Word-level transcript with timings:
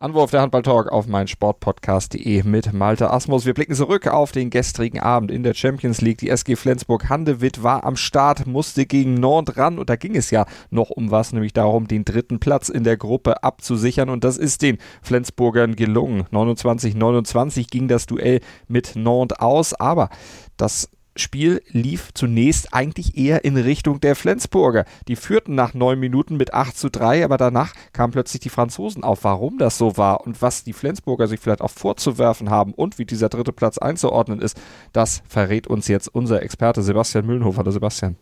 Anwurf 0.00 0.30
der 0.30 0.42
Handball-Talk 0.42 0.92
auf 0.92 1.08
mein 1.08 1.26
Sportpodcast.de 1.26 2.44
mit 2.44 2.72
Malte 2.72 3.10
Asmus. 3.10 3.46
Wir 3.46 3.54
blicken 3.54 3.74
zurück 3.74 4.06
auf 4.06 4.30
den 4.30 4.48
gestrigen 4.48 5.00
Abend 5.00 5.32
in 5.32 5.42
der 5.42 5.54
Champions 5.54 6.00
League. 6.00 6.18
Die 6.18 6.28
SG 6.28 6.54
Flensburg-Handewitt 6.54 7.64
war 7.64 7.82
am 7.82 7.96
Start, 7.96 8.46
musste 8.46 8.86
gegen 8.86 9.14
Nord 9.14 9.56
ran 9.56 9.76
und 9.76 9.90
da 9.90 9.96
ging 9.96 10.14
es 10.14 10.30
ja 10.30 10.46
noch 10.70 10.90
um 10.90 11.10
was, 11.10 11.32
nämlich 11.32 11.52
darum, 11.52 11.88
den 11.88 12.04
dritten 12.04 12.38
Platz 12.38 12.68
in 12.68 12.84
der 12.84 12.96
Gruppe 12.96 13.42
abzusichern 13.42 14.08
und 14.08 14.22
das 14.22 14.38
ist 14.38 14.62
den 14.62 14.78
Flensburgern 15.02 15.74
gelungen. 15.74 16.28
29-29 16.30 17.68
ging 17.68 17.88
das 17.88 18.06
Duell 18.06 18.38
mit 18.68 18.94
Nord 18.94 19.40
aus, 19.40 19.74
aber 19.74 20.10
das 20.56 20.88
Spiel 21.18 21.62
lief 21.68 22.10
zunächst 22.14 22.72
eigentlich 22.72 23.16
eher 23.16 23.44
in 23.44 23.56
Richtung 23.56 24.00
der 24.00 24.16
Flensburger. 24.16 24.84
Die 25.08 25.16
führten 25.16 25.54
nach 25.54 25.74
neun 25.74 26.00
Minuten 26.00 26.36
mit 26.36 26.54
8 26.54 26.76
zu 26.76 26.90
3, 26.90 27.24
aber 27.24 27.36
danach 27.36 27.72
kamen 27.92 28.12
plötzlich 28.12 28.40
die 28.40 28.48
Franzosen 28.48 29.04
auf, 29.04 29.24
warum 29.24 29.58
das 29.58 29.78
so 29.78 29.96
war 29.96 30.26
und 30.26 30.40
was 30.42 30.64
die 30.64 30.72
Flensburger 30.72 31.26
sich 31.26 31.40
vielleicht 31.40 31.60
auch 31.60 31.70
vorzuwerfen 31.70 32.50
haben 32.50 32.72
und 32.74 32.98
wie 32.98 33.04
dieser 33.04 33.28
dritte 33.28 33.52
Platz 33.52 33.78
einzuordnen 33.78 34.40
ist, 34.40 34.60
das 34.92 35.22
verrät 35.28 35.66
uns 35.66 35.88
jetzt 35.88 36.08
unser 36.08 36.42
Experte 36.42 36.82
Sebastian 36.82 37.26
Mühlenhofer. 37.26 37.58
Hallo 37.58 37.70
Sebastian. 37.70 38.16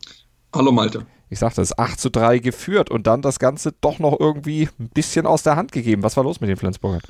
Hallo 0.55 0.73
Malte. 0.73 1.07
Ich 1.29 1.39
sagte 1.39 1.61
es, 1.61 1.77
8 1.77 1.99
zu 1.99 2.11
3 2.11 2.39
geführt 2.39 2.91
und 2.91 3.07
dann 3.07 3.21
das 3.21 3.39
Ganze 3.39 3.73
doch 3.81 3.99
noch 3.99 4.19
irgendwie 4.19 4.69
ein 4.79 4.89
bisschen 4.89 5.27
aus 5.27 5.43
der 5.43 5.57
Hand 5.57 5.73
gegeben. 5.73 6.03
Was 6.03 6.17
war 6.17 6.25
los 6.25 6.41
mit 6.41 6.49
den 6.49 6.57
Flensburgern? 6.57 7.03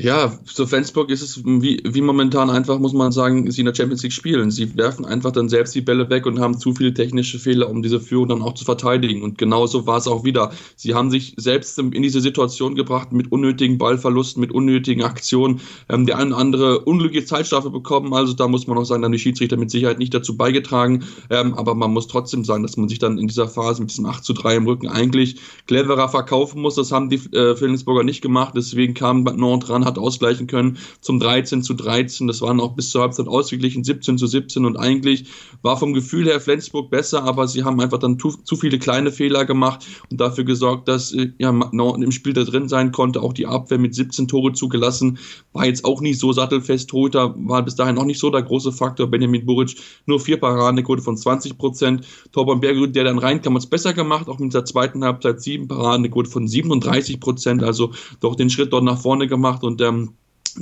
Ja, 0.00 0.32
für 0.44 0.68
Flensburg 0.68 1.10
ist 1.10 1.22
es 1.22 1.44
wie, 1.44 1.82
wie 1.84 2.00
momentan 2.02 2.50
einfach, 2.50 2.78
muss 2.78 2.92
man 2.92 3.10
sagen, 3.10 3.50
sie 3.50 3.62
in 3.62 3.64
der 3.64 3.74
Champions 3.74 4.04
League 4.04 4.12
spielen. 4.12 4.52
Sie 4.52 4.76
werfen 4.76 5.04
einfach 5.04 5.32
dann 5.32 5.48
selbst 5.48 5.74
die 5.74 5.80
Bälle 5.80 6.08
weg 6.08 6.24
und 6.24 6.38
haben 6.38 6.56
zu 6.56 6.72
viele 6.72 6.94
technische 6.94 7.40
Fehler, 7.40 7.68
um 7.68 7.82
diese 7.82 7.98
Führung 7.98 8.28
dann 8.28 8.40
auch 8.40 8.54
zu 8.54 8.64
verteidigen. 8.64 9.22
Und 9.22 9.38
genauso 9.38 9.88
war 9.88 9.96
es 9.96 10.06
auch 10.06 10.22
wieder. 10.22 10.52
Sie 10.76 10.94
haben 10.94 11.10
sich 11.10 11.34
selbst 11.36 11.76
in 11.80 11.90
diese 12.00 12.20
Situation 12.20 12.76
gebracht 12.76 13.12
mit 13.12 13.32
unnötigen 13.32 13.76
Ballverlusten, 13.76 14.40
mit 14.40 14.52
unnötigen 14.52 15.02
Aktionen. 15.02 15.60
Ähm, 15.88 16.06
der 16.06 16.18
eine 16.18 16.36
andere 16.36 16.78
unglückliche 16.84 17.26
Zeitstrafe 17.26 17.70
bekommen. 17.70 18.14
Also 18.14 18.34
da 18.34 18.46
muss 18.46 18.68
man 18.68 18.78
auch 18.78 18.84
sagen, 18.84 19.02
dann 19.02 19.10
die 19.10 19.18
Schiedsrichter 19.18 19.56
mit 19.56 19.72
Sicherheit 19.72 19.98
nicht 19.98 20.14
dazu 20.14 20.36
beigetragen. 20.36 21.06
Ähm, 21.28 21.54
aber 21.54 21.74
man 21.74 21.92
muss 21.92 22.06
trotzdem 22.06 22.44
sagen, 22.44 22.62
dass 22.62 22.76
man 22.76 22.88
sich 22.88 23.00
dann 23.00 23.18
in 23.18 23.26
dieser 23.26 23.48
Phase 23.48 23.80
mit 23.80 23.90
diesem 23.90 24.06
8 24.06 24.22
zu 24.22 24.32
3 24.32 24.58
im 24.58 24.66
Rücken 24.68 24.86
eigentlich 24.86 25.40
cleverer 25.66 26.08
verkaufen 26.08 26.62
muss. 26.62 26.76
Das 26.76 26.92
haben 26.92 27.10
die 27.10 27.16
äh, 27.36 27.56
Flensburger 27.56 28.04
nicht 28.04 28.22
gemacht. 28.22 28.52
Deswegen 28.56 28.94
kam 28.94 29.24
Nord 29.24 29.68
ran 29.68 29.87
hat 29.88 29.98
ausgleichen 29.98 30.46
können 30.46 30.78
zum 31.00 31.18
13 31.20 31.62
zu 31.62 31.74
13. 31.74 32.26
Das 32.26 32.40
waren 32.40 32.60
auch 32.60 32.74
bis 32.74 32.90
zur 32.90 33.02
Halbzeit 33.02 33.26
ausgeglichen, 33.26 33.84
17 33.84 34.18
zu 34.18 34.26
17. 34.26 34.64
Und 34.64 34.76
eigentlich 34.76 35.26
war 35.62 35.76
vom 35.76 35.94
Gefühl 35.94 36.26
her 36.26 36.40
Flensburg 36.40 36.90
besser, 36.90 37.24
aber 37.24 37.48
sie 37.48 37.64
haben 37.64 37.80
einfach 37.80 37.98
dann 37.98 38.18
zu, 38.18 38.30
zu 38.30 38.56
viele 38.56 38.78
kleine 38.78 39.10
Fehler 39.10 39.44
gemacht 39.44 39.84
und 40.10 40.20
dafür 40.20 40.44
gesorgt, 40.44 40.88
dass 40.88 41.12
äh, 41.12 41.32
ja, 41.38 41.50
im 41.50 42.12
Spiel 42.12 42.32
da 42.32 42.44
drin 42.44 42.68
sein 42.68 42.92
konnte. 42.92 43.22
Auch 43.22 43.32
die 43.32 43.46
Abwehr 43.46 43.78
mit 43.78 43.94
17 43.94 44.28
Tore 44.28 44.52
zugelassen, 44.52 45.18
war 45.52 45.66
jetzt 45.66 45.84
auch 45.84 46.00
nicht 46.00 46.18
so 46.18 46.32
sattelfest. 46.32 46.90
Torhüter 46.90 47.34
war 47.36 47.62
bis 47.62 47.74
dahin 47.74 47.94
noch 47.94 48.04
nicht 48.04 48.20
so 48.20 48.30
der 48.30 48.42
große 48.42 48.72
Faktor. 48.72 49.08
Benjamin 49.08 49.44
Buric 49.44 49.76
nur 50.06 50.20
vier 50.20 50.38
Paradenquote 50.38 51.02
von 51.02 51.16
20 51.16 51.58
Prozent. 51.58 52.06
Torben 52.32 52.60
Bergerud, 52.60 52.94
der 52.94 53.04
dann 53.04 53.18
reinkam, 53.18 53.54
hat 53.54 53.62
es 53.62 53.66
besser 53.66 53.92
gemacht, 53.92 54.28
auch 54.28 54.38
mit 54.38 54.54
der 54.54 54.64
zweiten 54.64 55.04
Halbzeit 55.04 55.40
sieben 55.40 55.68
Paradenquote 55.68 56.30
von 56.30 56.46
37 56.46 57.20
Prozent. 57.20 57.62
Also 57.62 57.92
doch 58.20 58.34
den 58.34 58.50
Schritt 58.50 58.72
dort 58.72 58.84
nach 58.84 59.00
vorne 59.00 59.26
gemacht 59.26 59.64
und 59.64 59.77
ähm, 59.80 60.14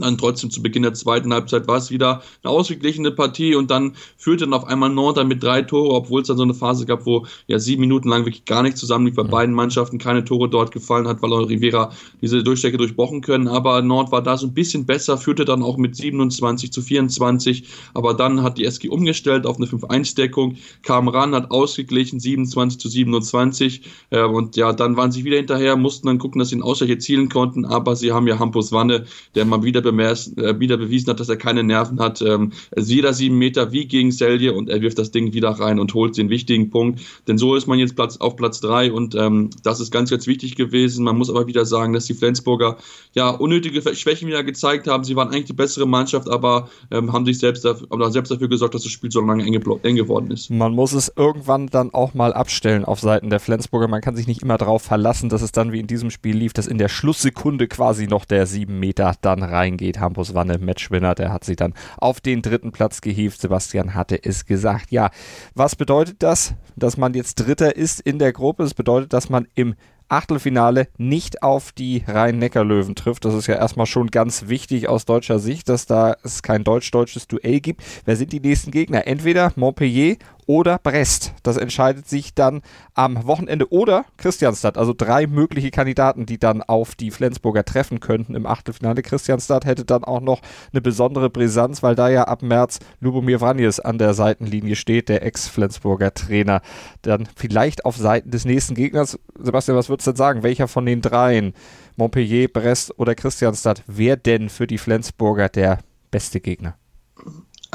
dann 0.03 0.19
trotzdem 0.19 0.51
zu 0.51 0.62
Beginn 0.62 0.83
der 0.83 0.95
zweiten 0.95 1.33
Halbzeit 1.33 1.67
war 1.69 1.79
es 1.79 1.91
wieder 1.91 2.23
eine 2.43 2.53
ausgeglichene 2.53 3.11
Partie 3.11 3.55
und 3.55 3.71
dann 3.71 3.93
führte 4.17 4.45
dann 4.45 4.55
auf 4.55 4.67
einmal 4.67 4.91
Nord 4.91 5.17
mit 5.27 5.43
drei 5.43 5.62
Tore, 5.62 5.95
obwohl 5.95 6.23
es 6.23 6.29
dann 6.29 6.37
so 6.37 6.43
eine 6.43 6.55
Phase 6.55 6.87
gab, 6.87 7.07
wo 7.07 7.27
ja 7.47 7.59
sieben 7.59 7.81
Minuten 7.81 8.09
lang 8.09 8.25
wirklich 8.25 8.45
gar 8.45 8.62
nichts 8.62 8.81
zusammenlief, 8.81 9.15
bei 9.15 9.23
beiden 9.23 9.55
Mannschaften 9.55 9.99
keine 9.99 10.25
Tore 10.25 10.49
dort 10.49 10.73
gefallen 10.73 11.09
hat, 11.09 11.23
weil 11.23 11.33
auch 11.33 11.49
Rivera 11.49 11.93
diese 12.21 12.43
Durchstrecke 12.43 12.77
durchbrochen 12.77 13.21
können. 13.21 13.49
Aber 13.49 13.83
Nord 13.83 14.12
war 14.12 14.23
da 14.23 14.37
so 14.37 14.47
ein 14.47 14.55
bisschen 14.55 14.87
besser, 14.87 15.19
führte 15.19 15.45
dann 15.45 15.62
auch 15.62 15.77
mit 15.77 15.97
27 15.97 16.73
zu 16.73 16.83
24. 16.83 17.65
Aber 17.95 18.15
dann 18.15 18.43
hat 18.43 18.59
die 18.59 18.65
SG 18.65 18.89
umgestellt 18.89 19.47
auf 19.47 19.57
eine 19.57 19.67
5-1-Deckung, 19.67 20.57
kam 20.83 21.09
ran, 21.09 21.34
hat 21.34 21.51
ausgeglichen, 21.51 22.21
27 22.21 22.78
zu 22.78 22.89
27. 22.89 23.83
Äh, 24.11 24.23
und 24.23 24.57
ja, 24.57 24.73
dann 24.73 24.97
waren 24.97 25.13
sie 25.13 25.25
wieder 25.25 25.37
hinterher, 25.37 25.77
mussten 25.77 26.07
dann 26.07 26.19
gucken, 26.19 26.39
dass 26.39 26.51
sie 26.51 26.57
den 26.57 26.63
Ausgleich 26.63 26.91
erzielen 26.91 27.28
konnten. 27.28 27.65
Aber 27.65 27.97
sie 27.97 28.13
haben 28.13 28.27
ja 28.27 28.39
Hampus 28.39 28.73
Wanne, 28.73 29.07
der 29.34 29.45
mal 29.45 29.63
wieder 29.63 29.81
äh, 29.91 30.60
wieder 30.60 30.76
bewiesen 30.76 31.10
hat, 31.10 31.20
dass 31.20 31.28
er 31.28 31.36
keine 31.36 31.62
Nerven 31.62 32.00
hat. 32.00 32.22
Ähm, 32.22 32.52
also 32.74 32.92
jeder 32.92 33.12
sieben 33.12 33.38
Meter 33.38 33.72
wie 33.72 33.86
gegen 33.86 34.12
Selje 34.12 34.52
und 34.52 34.69
er 34.69 34.80
wirft 34.80 34.98
das 34.98 35.10
Ding 35.10 35.32
wieder 35.32 35.50
rein 35.50 35.78
und 35.78 35.94
holt 35.94 36.16
den 36.16 36.30
wichtigen 36.30 36.70
Punkt. 36.70 37.00
Denn 37.28 37.38
so 37.38 37.54
ist 37.54 37.66
man 37.66 37.78
jetzt 37.78 37.97
Platz, 37.97 38.16
auf 38.19 38.36
Platz 38.36 38.60
drei 38.60 38.92
und 38.92 39.14
ähm, 39.14 39.50
das 39.62 39.80
ist 39.80 39.91
ganz, 39.91 40.10
ganz 40.10 40.26
wichtig 40.26 40.56
gewesen. 40.56 41.04
Man 41.04 41.19
muss 41.19 41.30
aber 41.30 41.47
wieder 41.47 41.64
sagen, 41.64 41.92
dass 41.92 42.06
die 42.06 42.14
Flensburger 42.14 42.76
ja 43.14 43.30
unnötige 43.30 43.82
Schwächen 43.94 44.28
wieder 44.28 44.44
gezeigt 44.44 44.86
haben. 44.86 45.04
Sie 45.04 45.16
waren 45.16 45.28
eigentlich 45.28 45.47
die 45.47 45.52
bessere 45.52 45.86
Mannschaft, 45.86 46.28
aber 46.28 46.68
ähm, 46.91 47.12
haben 47.12 47.24
sich 47.24 47.38
selbst 47.38 47.64
dafür, 47.64 47.86
aber 47.91 48.10
selbst 48.10 48.30
dafür 48.30 48.48
gesorgt, 48.48 48.74
dass 48.74 48.82
das 48.82 48.92
Spiel 48.92 49.10
so 49.10 49.20
lange 49.20 49.44
eng, 49.44 49.54
eng 49.82 49.97
geworden 49.97 50.30
ist. 50.30 50.50
Man 50.50 50.72
muss 50.72 50.92
es 50.92 51.12
irgendwann 51.14 51.66
dann 51.68 51.92
auch 51.92 52.14
mal 52.14 52.32
abstellen 52.32 52.84
auf 52.84 53.00
Seiten 53.00 53.30
der 53.30 53.41
Flensburger. 53.41 53.88
Man 53.88 54.00
kann 54.00 54.16
sich 54.16 54.26
nicht 54.26 54.42
immer 54.42 54.58
darauf 54.58 54.82
verlassen, 54.82 55.28
dass 55.28 55.42
es 55.42 55.53
dann 55.53 55.72
wie 55.72 55.80
in 55.80 55.86
diesem 55.86 56.10
Spiel 56.10 56.36
lief, 56.36 56.53
dass 56.53 56.66
in 56.66 56.78
der 56.78 56.88
Schlusssekunde 56.88 57.68
quasi 57.68 58.06
noch 58.06 58.24
der 58.24 58.47
sieben 58.47 58.78
Meter 58.78 59.14
dann 59.20 59.42
reingeht. 59.76 60.00
Hampus 60.00 60.34
Wanne, 60.34 60.59
Matchwinner, 60.59 61.14
der 61.14 61.32
hat 61.32 61.44
sich 61.44 61.56
dann 61.56 61.75
auf 61.98 62.20
den 62.20 62.42
dritten 62.42 62.72
Platz 62.72 63.00
gehievt. 63.00 63.41
Sebastian 63.41 63.94
hatte 63.94 64.22
es 64.22 64.47
gesagt. 64.47 64.91
Ja, 64.91 65.10
was 65.54 65.76
bedeutet 65.76 66.22
das, 66.22 66.54
dass 66.76 66.97
man 66.97 67.14
jetzt 67.14 67.37
Dritter 67.37 67.76
ist 67.76 68.00
in 68.00 68.19
der 68.19 68.32
Gruppe? 68.32 68.65
Es 68.65 68.75
bedeutet, 68.75 69.12
dass 69.12 69.28
man 69.28 69.47
im 69.54 69.75
Achtelfinale 70.09 70.86
nicht 70.98 71.42
auf 71.42 71.72
die 71.72 72.04
Rhein-Neckar-Löwen 72.06 72.94
trifft. 72.94 73.25
Das 73.25 73.34
ist 73.34 73.48
ja 73.48 73.56
erstmal 73.56 73.86
schon 73.86 74.12
ganz 74.12 74.47
wichtig 74.47 74.88
aus 74.88 75.04
deutscher 75.04 75.41
Sicht, 75.41 75.69
dass 75.69 75.86
da 75.86 76.16
es 76.22 76.42
kein 76.42 76.62
deutsch-deutsches 76.62 77.26
Duell 77.26 77.59
gibt. 77.59 77.82
Wer 78.04 78.15
sind 78.15 78.32
die 78.32 78.38
nächsten 78.38 78.70
Gegner? 78.70 79.09
Entweder 79.09 79.53
Montpellier 79.56 80.16
oder 80.47 80.79
Brest. 80.79 81.33
Das 81.43 81.57
entscheidet 81.57 82.09
sich 82.09 82.34
dann 82.34 82.62
am 82.95 83.27
Wochenende 83.27 83.71
oder 83.73 84.05
Christianstadt. 84.17 84.79
Also 84.79 84.95
drei 84.97 85.27
mögliche 85.27 85.71
Kandidaten, 85.71 86.27
die 86.27 86.39
dann 86.39 86.62
auf 86.62 86.95
die 86.95 87.11
Flensburger 87.11 87.65
treffen 87.65 88.01
könnten 88.01 88.34
im 88.34 88.47
Achtelfinale. 88.47 89.03
Christianstadt 89.03 89.65
hätte 89.65 89.84
dann 89.84 90.05
auch 90.05 90.21
noch 90.21 90.41
eine 90.73 90.81
besondere 90.81 91.31
Brisanz, 91.31 91.83
weil 91.83 91.95
da 91.95 92.09
ja 92.09 92.25
ab 92.25 92.43
März 92.43 92.79
Lubomir 93.01 93.41
Vranjes 93.41 93.81
an 93.81 93.99
der 93.99 94.15
Seitenlinie 94.15 94.77
steht, 94.77 95.09
der 95.09 95.25
Ex-Flensburger 95.25 96.15
Trainer. 96.15 96.63
Dann 97.03 97.28
vielleicht 97.37 97.84
auf 97.84 97.97
Seiten 97.97 98.31
des 98.31 98.45
nächsten 98.45 98.75
Gegners. 98.75 99.19
Sebastian, 99.39 99.77
was 99.77 99.89
würdest 99.89 100.07
du 100.07 100.13
denn 100.13 100.17
sagen? 100.17 100.43
Welcher 100.43 100.69
von 100.69 100.87
den 100.87 101.03
dreien, 101.03 101.55
Montpellier, 101.97 102.49
Brest 102.49 102.99
oder 102.99 103.15
Christianstadt, 103.15 103.83
wäre 103.87 104.17
denn 104.17 104.49
für 104.49 104.67
die 104.67 104.78
Flensburger 104.78 105.49
der 105.49 105.78
beste 106.11 106.41
Gegner? 106.41 106.77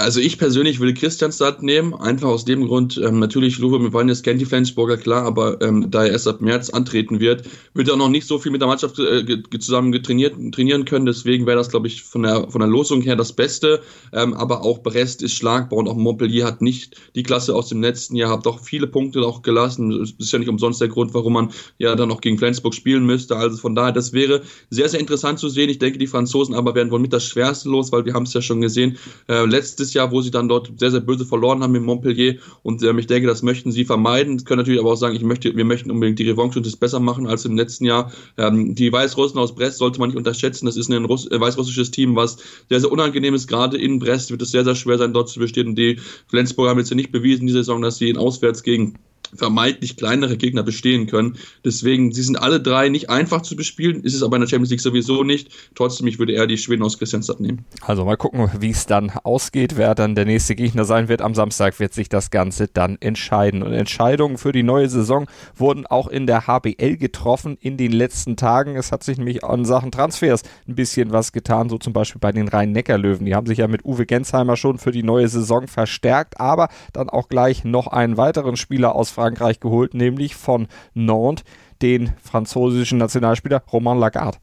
Also 0.01 0.19
ich 0.19 0.39
persönlich 0.39 0.79
würde 0.79 0.95
Christianstadt 0.95 1.61
nehmen, 1.61 1.93
einfach 1.93 2.27
aus 2.27 2.43
dem 2.43 2.65
Grund, 2.65 2.99
ähm, 3.03 3.19
natürlich 3.19 3.59
Luwe 3.59 3.77
mit 3.77 3.93
Wannes 3.93 4.23
kennt 4.23 4.41
die 4.41 4.45
Flensburger, 4.45 4.97
klar, 4.97 5.23
aber 5.25 5.61
ähm, 5.61 5.91
da 5.91 6.05
er 6.05 6.11
erst 6.11 6.27
ab 6.27 6.41
März 6.41 6.71
antreten 6.71 7.19
wird, 7.19 7.43
wird 7.75 7.87
er 7.87 7.97
noch 7.97 8.09
nicht 8.09 8.25
so 8.25 8.39
viel 8.39 8.51
mit 8.51 8.61
der 8.61 8.67
Mannschaft 8.67 8.97
äh, 8.97 9.43
zusammen 9.59 9.91
getrainiert, 9.91 10.35
trainieren 10.53 10.85
können, 10.85 11.05
deswegen 11.05 11.45
wäre 11.45 11.57
das, 11.57 11.69
glaube 11.69 11.85
ich, 11.85 12.01
von 12.01 12.23
der, 12.23 12.49
von 12.49 12.61
der 12.61 12.67
Losung 12.67 13.01
her 13.01 13.15
das 13.15 13.33
Beste, 13.33 13.81
ähm, 14.11 14.33
aber 14.33 14.63
auch 14.63 14.79
Brest 14.79 15.21
ist 15.21 15.35
schlagbar 15.35 15.77
und 15.77 15.87
auch 15.87 15.95
Montpellier 15.95 16.45
hat 16.45 16.61
nicht 16.61 16.95
die 17.13 17.23
Klasse 17.23 17.53
aus 17.53 17.69
dem 17.69 17.81
letzten 17.81 18.15
Jahr, 18.15 18.31
hat 18.31 18.47
doch 18.47 18.59
viele 18.59 18.87
Punkte 18.87 19.21
auch 19.21 19.43
gelassen, 19.43 19.91
das 19.91 20.13
ist 20.17 20.33
ja 20.33 20.39
nicht 20.39 20.49
umsonst 20.49 20.81
der 20.81 20.87
Grund, 20.87 21.13
warum 21.13 21.33
man 21.33 21.51
ja 21.77 21.95
dann 21.95 22.11
auch 22.11 22.21
gegen 22.21 22.39
Flensburg 22.39 22.73
spielen 22.73 23.05
müsste, 23.05 23.35
also 23.35 23.57
von 23.57 23.75
daher, 23.75 23.91
das 23.91 24.13
wäre 24.13 24.41
sehr, 24.71 24.89
sehr 24.89 24.99
interessant 24.99 25.37
zu 25.37 25.47
sehen, 25.47 25.69
ich 25.69 25.77
denke, 25.77 25.99
die 25.99 26.07
Franzosen 26.07 26.55
aber 26.55 26.73
werden 26.73 26.89
wohl 26.89 26.99
mit 26.99 27.13
das 27.13 27.25
Schwerste 27.25 27.69
los, 27.69 27.91
weil 27.91 28.05
wir 28.05 28.15
haben 28.15 28.23
es 28.23 28.33
ja 28.33 28.41
schon 28.41 28.61
gesehen, 28.61 28.97
äh, 29.27 29.45
letztes 29.45 29.90
Jahr, 29.93 30.11
wo 30.11 30.21
sie 30.21 30.31
dann 30.31 30.47
dort 30.47 30.71
sehr, 30.77 30.91
sehr 30.91 30.99
böse 30.99 31.25
verloren 31.25 31.63
haben 31.63 31.75
in 31.75 31.83
Montpellier. 31.83 32.37
Und 32.63 32.83
ähm, 32.83 32.99
ich 32.99 33.07
denke, 33.07 33.27
das 33.27 33.41
möchten 33.41 33.71
sie 33.71 33.85
vermeiden. 33.85 34.43
Können 34.43 34.59
natürlich 34.59 34.79
aber 34.79 34.91
auch 34.91 34.95
sagen, 34.95 35.15
ich 35.15 35.23
möchte, 35.23 35.55
wir 35.55 35.65
möchten 35.65 35.91
unbedingt 35.91 36.19
die 36.19 36.29
Revanche 36.29 36.59
und 36.59 36.65
das 36.65 36.75
besser 36.75 36.99
machen 36.99 37.27
als 37.27 37.45
im 37.45 37.55
letzten 37.55 37.85
Jahr. 37.85 38.11
Ähm, 38.37 38.75
die 38.75 38.91
Weißrussen 38.91 39.39
aus 39.39 39.55
Brest 39.55 39.77
sollte 39.77 39.99
man 39.99 40.09
nicht 40.09 40.17
unterschätzen. 40.17 40.65
Das 40.65 40.77
ist 40.77 40.89
ein 40.89 41.05
Russ 41.05 41.29
äh, 41.29 41.39
weißrussisches 41.39 41.91
Team, 41.91 42.15
was 42.15 42.37
sehr, 42.69 42.79
sehr 42.79 42.91
unangenehm 42.91 43.33
ist. 43.33 43.47
Gerade 43.47 43.77
in 43.77 43.99
Brest 43.99 44.31
wird 44.31 44.41
es 44.41 44.51
sehr, 44.51 44.63
sehr 44.63 44.75
schwer 44.75 44.97
sein, 44.97 45.13
dort 45.13 45.29
zu 45.29 45.39
bestehen. 45.39 45.75
Die 45.75 45.99
Flensburger 46.27 46.71
haben 46.71 46.79
jetzt 46.79 46.89
ja 46.89 46.95
nicht 46.95 47.11
bewiesen, 47.11 47.47
diese 47.47 47.59
Saison, 47.59 47.81
dass 47.81 47.97
sie 47.97 48.09
in 48.09 48.17
auswärts 48.17 48.63
gegen 48.63 48.95
vermeintlich 49.35 49.97
kleinere 49.97 50.37
Gegner 50.37 50.63
bestehen 50.63 51.07
können. 51.07 51.37
Deswegen, 51.63 52.11
sie 52.11 52.23
sind 52.23 52.37
alle 52.37 52.59
drei 52.59 52.89
nicht 52.89 53.09
einfach 53.09 53.41
zu 53.41 53.55
bespielen, 53.55 54.03
ist 54.03 54.13
es 54.13 54.23
aber 54.23 54.35
in 54.35 54.41
der 54.41 54.49
Champions 54.49 54.71
League 54.71 54.81
sowieso 54.81 55.23
nicht. 55.23 55.49
Trotzdem, 55.75 56.07
ich 56.07 56.19
würde 56.19 56.33
eher 56.33 56.47
die 56.47 56.57
Schweden 56.57 56.83
aus 56.83 56.97
Christianstadt 56.97 57.39
nehmen. 57.39 57.65
Also 57.81 58.05
mal 58.05 58.17
gucken, 58.17 58.49
wie 58.59 58.69
es 58.69 58.85
dann 58.85 59.11
ausgeht, 59.23 59.77
wer 59.77 59.95
dann 59.95 60.15
der 60.15 60.25
nächste 60.25 60.55
Gegner 60.55 60.85
sein 60.85 61.07
wird. 61.07 61.21
Am 61.21 61.35
Samstag 61.35 61.79
wird 61.79 61.93
sich 61.93 62.09
das 62.09 62.29
Ganze 62.29 62.67
dann 62.67 62.97
entscheiden. 62.99 63.63
Und 63.63 63.73
Entscheidungen 63.73 64.37
für 64.37 64.51
die 64.51 64.63
neue 64.63 64.89
Saison 64.89 65.27
wurden 65.55 65.85
auch 65.87 66.07
in 66.07 66.27
der 66.27 66.47
HBL 66.47 66.97
getroffen 66.97 67.57
in 67.61 67.77
den 67.77 67.91
letzten 67.91 68.35
Tagen. 68.35 68.75
Es 68.75 68.91
hat 68.91 69.03
sich 69.03 69.17
nämlich 69.17 69.43
an 69.43 69.65
Sachen 69.65 69.91
Transfers 69.91 70.43
ein 70.67 70.75
bisschen 70.75 71.11
was 71.11 71.31
getan, 71.31 71.69
so 71.69 71.77
zum 71.77 71.93
Beispiel 71.93 72.19
bei 72.19 72.31
den 72.31 72.47
Rhein-Neckar-Löwen. 72.47 73.25
Die 73.25 73.35
haben 73.35 73.47
sich 73.47 73.59
ja 73.59 73.67
mit 73.67 73.85
Uwe 73.85 74.05
Gensheimer 74.05 74.57
schon 74.57 74.77
für 74.77 74.91
die 74.91 75.03
neue 75.03 75.27
Saison 75.27 75.67
verstärkt, 75.67 76.39
aber 76.39 76.69
dann 76.93 77.09
auch 77.09 77.29
gleich 77.29 77.63
noch 77.63 77.87
einen 77.87 78.17
weiteren 78.17 78.57
Spieler 78.57 78.95
aus 78.95 79.11
Frankreich 79.11 79.20
geholt, 79.59 79.93
nämlich 79.93 80.35
von 80.35 80.67
Nantes, 80.93 81.45
den 81.81 82.13
französischen 82.21 82.97
Nationalspieler 82.97 83.63
Romain 83.71 83.99
Lagarde. 83.99 84.37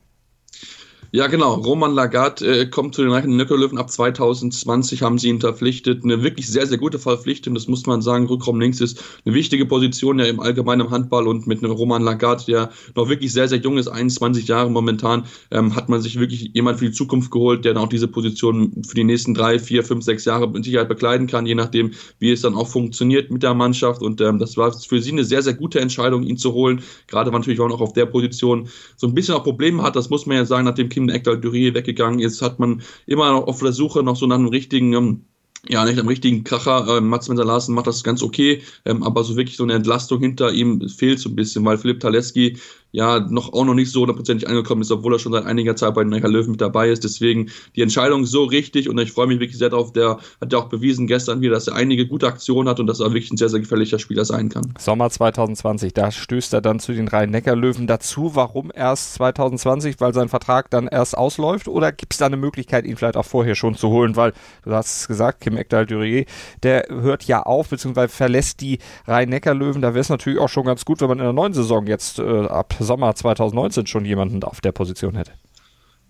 Ja, 1.10 1.26
genau. 1.26 1.54
Roman 1.54 1.94
Lagarde 1.94 2.44
äh, 2.44 2.66
kommt 2.66 2.94
zu 2.94 3.00
den 3.00 3.10
Reichen 3.10 3.34
Nöckerlöwen. 3.34 3.78
Ab 3.78 3.90
2020 3.90 5.00
haben 5.00 5.16
sie 5.16 5.28
ihn 5.28 5.40
verpflichtet. 5.40 6.04
Eine 6.04 6.22
wirklich 6.22 6.46
sehr, 6.48 6.66
sehr 6.66 6.76
gute 6.76 6.98
Verpflichtung. 6.98 7.54
Das 7.54 7.66
muss 7.66 7.86
man 7.86 8.02
sagen. 8.02 8.26
Rückraum 8.26 8.60
links 8.60 8.82
ist 8.82 9.02
eine 9.24 9.34
wichtige 9.34 9.64
Position 9.64 10.18
ja 10.18 10.26
im 10.26 10.38
allgemeinen 10.38 10.90
Handball 10.90 11.26
und 11.26 11.46
mit 11.46 11.64
einem 11.64 11.72
Roman 11.72 12.02
Lagarde, 12.02 12.44
der 12.46 12.70
noch 12.94 13.08
wirklich 13.08 13.32
sehr, 13.32 13.48
sehr 13.48 13.56
jung 13.56 13.78
ist, 13.78 13.88
21 13.88 14.48
Jahre 14.48 14.70
momentan, 14.70 15.24
ähm, 15.50 15.74
hat 15.74 15.88
man 15.88 16.02
sich 16.02 16.20
wirklich 16.20 16.50
jemand 16.52 16.78
für 16.78 16.84
die 16.84 16.92
Zukunft 16.92 17.30
geholt, 17.30 17.64
der 17.64 17.72
dann 17.72 17.84
auch 17.84 17.88
diese 17.88 18.08
Position 18.08 18.82
für 18.86 18.94
die 18.94 19.04
nächsten 19.04 19.32
drei, 19.32 19.58
vier, 19.58 19.84
fünf, 19.84 20.04
sechs 20.04 20.26
Jahre 20.26 20.46
mit 20.50 20.62
Sicherheit 20.62 20.90
bekleiden 20.90 21.26
kann, 21.26 21.46
je 21.46 21.54
nachdem, 21.54 21.92
wie 22.18 22.32
es 22.32 22.42
dann 22.42 22.54
auch 22.54 22.68
funktioniert 22.68 23.30
mit 23.30 23.42
der 23.42 23.54
Mannschaft. 23.54 24.02
Und 24.02 24.20
ähm, 24.20 24.38
das 24.38 24.58
war 24.58 24.72
für 24.72 25.00
sie 25.00 25.12
eine 25.12 25.24
sehr, 25.24 25.40
sehr 25.40 25.54
gute 25.54 25.80
Entscheidung, 25.80 26.22
ihn 26.22 26.36
zu 26.36 26.52
holen. 26.52 26.82
Gerade 27.06 27.32
weil 27.32 27.38
natürlich 27.38 27.60
auch 27.60 27.68
noch 27.68 27.80
auf 27.80 27.94
der 27.94 28.04
Position 28.04 28.68
so 28.98 29.06
ein 29.06 29.14
bisschen 29.14 29.34
auch 29.34 29.44
Probleme 29.44 29.82
hat. 29.82 29.96
Das 29.96 30.10
muss 30.10 30.26
man 30.26 30.36
ja 30.36 30.44
sagen, 30.44 30.66
nachdem 30.66 30.90
Kim 30.98 31.08
Ekdal 31.08 31.40
Durie 31.40 31.74
weggegangen 31.74 32.18
ist, 32.18 32.42
hat 32.42 32.58
man 32.58 32.82
immer 33.06 33.30
noch 33.30 33.46
auf 33.46 33.60
der 33.60 33.72
Suche 33.72 34.02
noch 34.02 34.16
so 34.16 34.26
nach 34.26 34.34
einem 34.34 34.48
richtigen 34.48 34.92
ähm, 34.94 35.24
ja, 35.68 35.84
nicht 35.84 35.98
am 35.98 36.08
richtigen 36.08 36.44
Kracher. 36.44 36.98
Ähm, 36.98 37.08
Mats 37.08 37.28
Larsen 37.28 37.74
macht 37.74 37.86
das 37.86 38.02
ganz 38.02 38.22
okay, 38.22 38.62
ähm, 38.84 39.02
aber 39.02 39.22
so 39.22 39.36
wirklich 39.36 39.56
so 39.56 39.64
eine 39.64 39.74
Entlastung 39.74 40.20
hinter 40.20 40.52
ihm 40.52 40.88
fehlt 40.88 41.20
so 41.20 41.28
ein 41.28 41.36
bisschen, 41.36 41.64
weil 41.64 41.78
Philipp 41.78 42.00
Taleski 42.00 42.58
ja 42.90 43.20
noch 43.20 43.52
auch 43.52 43.64
noch 43.64 43.74
nicht 43.74 43.90
so 43.90 44.00
hundertprozentig 44.00 44.48
angekommen 44.48 44.82
ist, 44.82 44.90
obwohl 44.90 45.14
er 45.14 45.18
schon 45.18 45.32
seit 45.32 45.44
einiger 45.44 45.76
Zeit 45.76 45.94
bei 45.94 46.02
den 46.02 46.10
Neckar 46.10 46.30
Löwen 46.30 46.52
mit 46.52 46.60
dabei 46.60 46.88
ist. 46.88 47.04
Deswegen 47.04 47.50
die 47.76 47.82
Entscheidung 47.82 48.24
so 48.24 48.44
richtig 48.44 48.88
und 48.88 48.98
ich 48.98 49.12
freue 49.12 49.26
mich 49.26 49.40
wirklich 49.40 49.58
sehr 49.58 49.70
darauf. 49.70 49.92
Der 49.92 50.18
hat 50.40 50.52
ja 50.52 50.58
auch 50.58 50.68
bewiesen 50.68 51.06
gestern 51.06 51.40
wieder, 51.40 51.54
dass 51.54 51.68
er 51.68 51.74
einige 51.74 52.06
gute 52.06 52.26
Aktionen 52.26 52.68
hat 52.68 52.80
und 52.80 52.86
dass 52.86 53.00
er 53.00 53.06
wirklich 53.06 53.30
ein 53.30 53.36
sehr, 53.36 53.48
sehr 53.48 53.60
gefährlicher 53.60 53.98
Spieler 53.98 54.24
sein 54.24 54.48
kann. 54.48 54.72
Sommer 54.78 55.10
2020, 55.10 55.92
da 55.92 56.10
stößt 56.10 56.54
er 56.54 56.60
dann 56.60 56.80
zu 56.80 56.92
den 56.92 57.08
Rhein-Neckar-Löwen 57.08 57.86
dazu. 57.86 58.34
Warum 58.34 58.70
erst 58.74 59.14
2020? 59.14 60.00
Weil 60.00 60.14
sein 60.14 60.28
Vertrag 60.28 60.70
dann 60.70 60.88
erst 60.88 61.16
ausläuft 61.16 61.68
oder 61.68 61.92
gibt 61.92 62.14
es 62.14 62.18
da 62.18 62.26
eine 62.26 62.36
Möglichkeit, 62.36 62.86
ihn 62.86 62.96
vielleicht 62.96 63.16
auch 63.16 63.24
vorher 63.24 63.54
schon 63.54 63.74
zu 63.74 63.88
holen? 63.88 64.16
Weil 64.16 64.32
du 64.64 64.72
hast 64.72 65.00
es 65.00 65.08
gesagt, 65.08 65.40
Kim 65.40 65.56
Ekdal-Durier, 65.56 66.24
der 66.62 66.86
hört 66.88 67.24
ja 67.24 67.42
auf, 67.42 67.68
beziehungsweise 67.68 68.08
verlässt 68.08 68.60
die 68.60 68.78
Rhein-Neckar-Löwen. 69.06 69.82
Da 69.82 69.88
wäre 69.88 70.00
es 70.00 70.08
natürlich 70.08 70.38
auch 70.38 70.48
schon 70.48 70.64
ganz 70.64 70.84
gut, 70.84 71.00
wenn 71.00 71.08
man 71.08 71.18
in 71.18 71.24
der 71.24 71.32
neuen 71.32 71.52
Saison 71.52 71.86
jetzt 71.86 72.18
äh, 72.18 72.46
ab 72.46 72.77
Sommer 72.84 73.14
2019 73.14 73.86
schon 73.86 74.04
jemanden 74.04 74.42
auf 74.44 74.60
der 74.60 74.72
Position 74.72 75.14
hätte. 75.14 75.32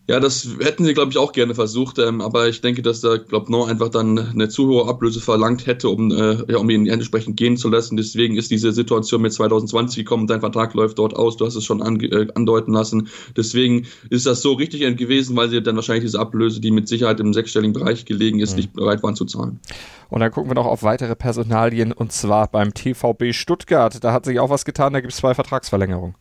Ja, 0.08 0.20
das 0.20 0.48
hätten 0.60 0.86
sie, 0.86 0.94
glaube 0.94 1.10
ich, 1.10 1.18
auch 1.18 1.32
gerne 1.32 1.54
versucht, 1.54 1.98
ähm, 1.98 2.22
aber 2.22 2.48
ich 2.48 2.62
denke, 2.62 2.80
dass 2.80 3.02
da, 3.02 3.18
glaube 3.18 3.52
No 3.52 3.64
einfach 3.64 3.90
dann 3.90 4.18
eine 4.18 4.48
zu 4.48 4.66
hohe 4.66 4.88
Ablöse 4.88 5.20
verlangt 5.20 5.66
hätte, 5.66 5.90
um, 5.90 6.10
äh, 6.10 6.50
ja, 6.50 6.56
um 6.56 6.70
ihn 6.70 6.86
entsprechend 6.86 7.36
gehen 7.36 7.58
zu 7.58 7.68
lassen. 7.68 7.98
Deswegen 7.98 8.38
ist 8.38 8.50
diese 8.50 8.72
Situation 8.72 9.20
mit 9.20 9.34
2020 9.34 9.98
gekommen, 10.06 10.26
dein 10.26 10.40
Vertrag 10.40 10.72
läuft 10.72 10.98
dort 10.98 11.14
aus, 11.14 11.36
du 11.36 11.44
hast 11.44 11.56
es 11.56 11.64
schon 11.64 11.82
äh, 12.00 12.26
andeuten 12.34 12.72
lassen. 12.72 13.08
Deswegen 13.36 13.86
ist 14.08 14.24
das 14.24 14.40
so 14.40 14.54
richtig 14.54 14.80
gewesen, 14.96 15.36
weil 15.36 15.50
sie 15.50 15.62
dann 15.62 15.76
wahrscheinlich 15.76 16.04
diese 16.04 16.20
Ablöse, 16.20 16.62
die 16.62 16.70
mit 16.70 16.88
Sicherheit 16.88 17.20
im 17.20 17.34
sechsstelligen 17.34 17.74
Bereich 17.74 18.06
gelegen 18.06 18.40
ist, 18.40 18.52
mhm. 18.52 18.56
nicht 18.56 18.72
bereit 18.72 19.02
waren 19.02 19.14
zu 19.14 19.26
zahlen. 19.26 19.60
Und 20.08 20.20
dann 20.20 20.30
gucken 20.30 20.50
wir 20.50 20.54
noch 20.54 20.64
auf 20.64 20.82
weitere 20.84 21.16
Personalien 21.16 21.92
und 21.92 22.12
zwar 22.12 22.48
beim 22.48 22.72
TVB 22.72 23.34
Stuttgart. 23.34 24.02
Da 24.02 24.14
hat 24.14 24.24
sich 24.24 24.40
auch 24.40 24.48
was 24.48 24.64
getan, 24.64 24.94
da 24.94 25.00
gibt 25.00 25.12
es 25.12 25.18
zwei 25.18 25.34
Vertragsverlängerungen. 25.34 26.14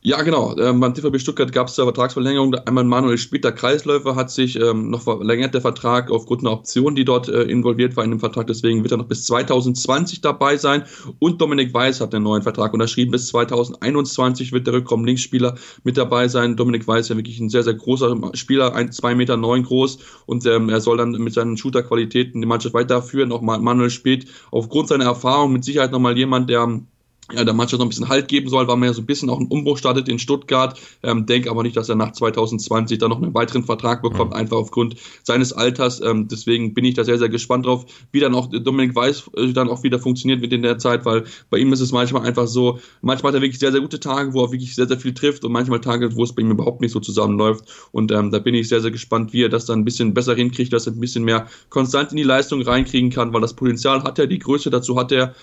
Ja, 0.00 0.22
genau. 0.22 0.56
Ähm, 0.58 0.78
beim 0.78 0.94
TVB 0.94 1.18
Stuttgart 1.18 1.50
gab 1.50 1.66
es 1.66 1.74
da 1.74 1.82
Vertragsverlängerung. 1.82 2.54
Einmal 2.54 2.84
Manuel 2.84 3.18
Spitter, 3.18 3.50
Kreisläufer, 3.50 4.14
hat 4.14 4.30
sich 4.30 4.54
ähm, 4.54 4.90
noch 4.90 5.02
verlängert, 5.02 5.54
der 5.54 5.60
Vertrag, 5.60 6.12
aufgrund 6.12 6.42
einer 6.42 6.52
Option, 6.52 6.94
die 6.94 7.04
dort 7.04 7.28
äh, 7.28 7.42
involviert 7.42 7.96
war 7.96 8.04
in 8.04 8.10
dem 8.10 8.20
Vertrag. 8.20 8.46
Deswegen 8.46 8.84
wird 8.84 8.92
er 8.92 8.98
noch 8.98 9.08
bis 9.08 9.24
2020 9.24 10.20
dabei 10.20 10.56
sein. 10.56 10.84
Und 11.18 11.40
Dominik 11.40 11.74
Weiß 11.74 12.00
hat 12.00 12.14
einen 12.14 12.22
neuen 12.22 12.42
Vertrag 12.42 12.72
unterschrieben. 12.74 13.10
Bis 13.10 13.26
2021 13.26 14.52
wird 14.52 14.68
der 14.68 14.74
Rückraum-Linksspieler 14.74 15.56
mit 15.82 15.96
dabei 15.96 16.28
sein. 16.28 16.54
Dominik 16.54 16.86
Weiß 16.86 17.06
ist 17.06 17.08
ja 17.08 17.16
wirklich 17.16 17.40
ein 17.40 17.50
sehr, 17.50 17.64
sehr 17.64 17.74
großer 17.74 18.16
Spieler, 18.34 18.76
ein, 18.76 18.92
zwei 18.92 19.16
Meter 19.16 19.36
neun 19.36 19.64
groß. 19.64 19.98
Und 20.26 20.46
ähm, 20.46 20.68
er 20.68 20.80
soll 20.80 20.96
dann 20.96 21.10
mit 21.10 21.34
seinen 21.34 21.56
Shooter-Qualitäten 21.56 22.40
die 22.40 22.46
Mannschaft 22.46 22.74
weiterführen. 22.74 23.32
Auch 23.32 23.42
Manuel 23.42 23.90
Spät 23.90 24.26
aufgrund 24.52 24.86
seiner 24.88 25.06
Erfahrung 25.06 25.52
mit 25.52 25.64
Sicherheit 25.64 25.90
nochmal 25.90 26.16
jemand, 26.16 26.48
der 26.50 26.82
ja, 27.32 27.44
der 27.44 27.54
Mannschaft 27.54 27.78
noch 27.78 27.86
ein 27.86 27.90
bisschen 27.90 28.08
Halt 28.08 28.28
geben 28.28 28.48
soll, 28.48 28.68
weil 28.68 28.76
man 28.76 28.88
ja 28.88 28.94
so 28.94 29.02
ein 29.02 29.06
bisschen 29.06 29.28
auch 29.28 29.38
einen 29.38 29.48
Umbruch 29.48 29.76
startet 29.76 30.08
in 30.08 30.18
Stuttgart. 30.18 30.80
Ähm, 31.02 31.26
denke 31.26 31.50
aber 31.50 31.62
nicht, 31.62 31.76
dass 31.76 31.88
er 31.88 31.94
nach 31.94 32.12
2020 32.12 32.98
dann 32.98 33.10
noch 33.10 33.22
einen 33.22 33.34
weiteren 33.34 33.64
Vertrag 33.64 34.00
bekommt, 34.00 34.30
mhm. 34.30 34.36
einfach 34.36 34.56
aufgrund 34.56 34.96
seines 35.22 35.52
Alters. 35.52 36.00
Ähm, 36.00 36.28
deswegen 36.28 36.72
bin 36.72 36.84
ich 36.86 36.94
da 36.94 37.04
sehr, 37.04 37.18
sehr 37.18 37.28
gespannt 37.28 37.66
drauf, 37.66 37.84
wie 38.12 38.20
dann 38.20 38.34
auch 38.34 38.46
Dominik 38.46 38.94
Weiß 38.94 39.30
äh, 39.36 39.52
dann 39.52 39.68
auch 39.68 39.82
wieder 39.82 39.98
funktioniert 39.98 40.40
wird 40.40 40.52
in 40.52 40.62
der 40.62 40.78
Zeit, 40.78 41.04
weil 41.04 41.24
bei 41.50 41.58
ihm 41.58 41.72
ist 41.72 41.80
es 41.80 41.92
manchmal 41.92 42.26
einfach 42.26 42.46
so, 42.46 42.78
manchmal 43.02 43.32
hat 43.32 43.38
er 43.38 43.42
wirklich 43.42 43.58
sehr, 43.58 43.72
sehr 43.72 43.82
gute 43.82 44.00
Tage, 44.00 44.32
wo 44.32 44.44
er 44.44 44.52
wirklich 44.52 44.74
sehr, 44.74 44.88
sehr 44.88 44.98
viel 44.98 45.12
trifft 45.12 45.44
und 45.44 45.52
manchmal 45.52 45.80
Tage, 45.80 46.16
wo 46.16 46.24
es 46.24 46.34
bei 46.34 46.42
ihm 46.42 46.50
überhaupt 46.50 46.80
nicht 46.80 46.92
so 46.92 47.00
zusammenläuft. 47.00 47.64
Und 47.92 48.10
ähm, 48.10 48.30
da 48.30 48.38
bin 48.38 48.54
ich 48.54 48.68
sehr, 48.68 48.80
sehr 48.80 48.90
gespannt, 48.90 49.34
wie 49.34 49.44
er 49.44 49.50
das 49.50 49.66
dann 49.66 49.80
ein 49.80 49.84
bisschen 49.84 50.14
besser 50.14 50.34
hinkriegt, 50.34 50.72
dass 50.72 50.86
er 50.86 50.94
ein 50.94 51.00
bisschen 51.00 51.24
mehr 51.24 51.46
konstant 51.68 52.10
in 52.12 52.16
die 52.16 52.22
Leistung 52.22 52.62
reinkriegen 52.62 53.10
kann, 53.10 53.34
weil 53.34 53.42
das 53.42 53.54
Potenzial 53.54 54.02
hat 54.02 54.18
er, 54.18 54.26
die 54.26 54.38
Größe 54.38 54.70
dazu 54.70 54.96
hat 54.96 55.12
er. 55.12 55.34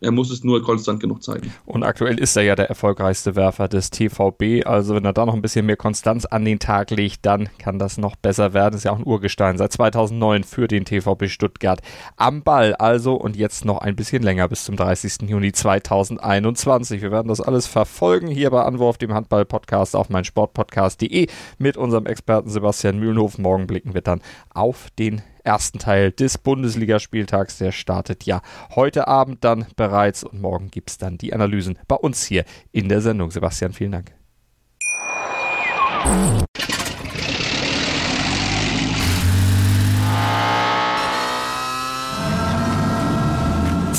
Er 0.00 0.10
muss 0.10 0.30
es 0.30 0.44
nur 0.44 0.62
konstant 0.62 1.00
genug 1.00 1.22
zeigen. 1.22 1.29
Und 1.66 1.82
aktuell 1.82 2.18
ist 2.18 2.36
er 2.36 2.42
ja 2.42 2.54
der 2.54 2.68
erfolgreichste 2.68 3.36
Werfer 3.36 3.68
des 3.68 3.90
TVB. 3.90 4.66
Also 4.66 4.94
wenn 4.94 5.04
er 5.04 5.12
da 5.12 5.26
noch 5.26 5.34
ein 5.34 5.42
bisschen 5.42 5.66
mehr 5.66 5.76
Konstanz 5.76 6.24
an 6.24 6.44
den 6.44 6.58
Tag 6.58 6.90
legt, 6.90 7.26
dann 7.26 7.48
kann 7.58 7.78
das 7.78 7.98
noch 7.98 8.16
besser 8.16 8.54
werden. 8.54 8.76
Ist 8.76 8.84
ja 8.84 8.92
auch 8.92 8.98
ein 8.98 9.06
Urgestein 9.06 9.58
seit 9.58 9.72
2009 9.72 10.44
für 10.44 10.68
den 10.68 10.84
TVB 10.84 11.28
Stuttgart 11.28 11.80
am 12.16 12.42
Ball. 12.42 12.74
Also 12.74 13.14
und 13.14 13.36
jetzt 13.36 13.64
noch 13.64 13.78
ein 13.78 13.96
bisschen 13.96 14.22
länger 14.22 14.48
bis 14.48 14.64
zum 14.64 14.76
30. 14.76 15.28
Juni 15.28 15.52
2021. 15.52 17.02
Wir 17.02 17.10
werden 17.10 17.28
das 17.28 17.40
alles 17.40 17.66
verfolgen 17.66 18.28
hier 18.28 18.50
bei 18.50 18.62
Anwurf, 18.62 18.98
dem 18.98 19.14
Handball-Podcast 19.14 19.96
auf 19.96 20.08
meinsportpodcast.de 20.08 21.26
mit 21.58 21.76
unserem 21.76 22.06
Experten 22.06 22.48
Sebastian 22.48 22.98
Mühlenhof. 22.98 23.38
Morgen 23.38 23.66
blicken 23.66 23.94
wir 23.94 24.02
dann 24.02 24.20
auf 24.52 24.88
den 24.98 25.22
ersten 25.44 25.78
Teil 25.78 26.12
des 26.12 26.38
Bundesligaspieltags. 26.38 27.58
Der 27.58 27.72
startet 27.72 28.24
ja 28.24 28.42
heute 28.74 29.08
Abend 29.08 29.44
dann 29.44 29.66
bereits 29.76 30.24
und 30.24 30.40
morgen 30.40 30.70
gibt 30.70 30.90
es 30.90 30.98
dann 30.98 31.18
die 31.18 31.32
Analysen 31.32 31.78
bei 31.88 31.96
uns 31.96 32.24
hier 32.24 32.44
in 32.72 32.88
der 32.88 33.00
Sendung. 33.00 33.30
Sebastian, 33.30 33.72
vielen 33.72 33.92
Dank. 33.92 34.12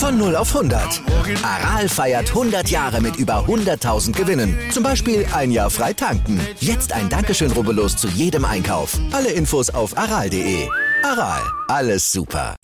Von 0.01 0.17
0 0.17 0.35
auf 0.35 0.55
100. 0.55 1.01
Aral 1.43 1.87
feiert 1.87 2.29
100 2.29 2.69
Jahre 2.69 3.01
mit 3.01 3.17
über 3.17 3.45
100.000 3.45 4.13
Gewinnen. 4.13 4.57
Zum 4.71 4.83
Beispiel 4.83 5.25
ein 5.31 5.51
Jahr 5.51 5.69
frei 5.69 5.93
tanken. 5.93 6.41
Jetzt 6.59 6.91
ein 6.91 7.07
Dankeschön, 7.07 7.51
rubbellos 7.51 7.95
zu 7.95 8.07
jedem 8.07 8.43
Einkauf. 8.43 8.97
Alle 9.11 9.29
Infos 9.29 9.69
auf 9.69 9.97
aral.de. 9.97 10.67
Aral, 11.03 11.41
alles 11.67 12.11
super. 12.11 12.55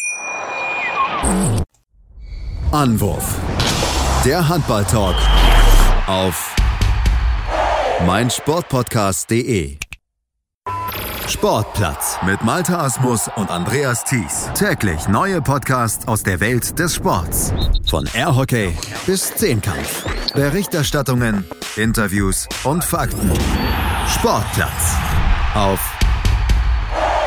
Anwurf. 2.71 3.35
Der 4.25 4.47
Handball-Talk 4.47 5.15
auf 6.07 6.55
meinsportpodcast.de. 8.05 9.77
Sportplatz 11.27 12.17
mit 12.25 12.43
Malta 12.43 12.79
Asmus 12.85 13.29
und 13.35 13.49
Andreas 13.49 14.03
Thies. 14.03 14.49
Täglich 14.53 15.07
neue 15.07 15.41
Podcasts 15.41 16.07
aus 16.07 16.23
der 16.23 16.39
Welt 16.39 16.77
des 16.79 16.95
Sports. 16.95 17.53
Von 17.89 18.07
Airhockey 18.13 18.77
bis 19.05 19.33
Zehnkampf. 19.35 20.05
Berichterstattungen, 20.33 21.43
Interviews 21.75 22.47
und 22.63 22.83
Fakten. 22.83 23.31
Sportplatz 24.07 24.95
auf 25.53 25.96